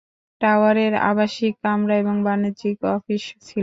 টাওয়ারে 0.41 0.85
আবাসিক 1.09 1.53
কামরা 1.63 1.95
এবং 2.01 2.15
বাণিজ্যিক 2.25 2.77
অফিস 2.95 3.23
ছিল। 3.45 3.59